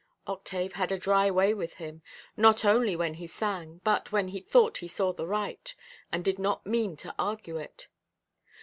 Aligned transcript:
Octave 0.25 0.73
had 0.73 0.91
a 0.91 0.97
dry 0.97 1.29
way 1.29 1.53
with 1.53 1.75
him, 1.75 2.01
not 2.35 2.65
only 2.65 2.95
when 2.95 3.13
he 3.13 3.27
sang, 3.27 3.81
but 3.83 4.11
when 4.11 4.29
he 4.29 4.39
thought 4.39 4.77
he 4.77 4.87
saw 4.87 5.13
the 5.13 5.27
right, 5.27 5.75
and 6.11 6.25
did 6.25 6.39
not 6.39 6.65
mean 6.65 6.95
to 6.97 7.13
argue 7.19 7.57
it. 7.57 7.87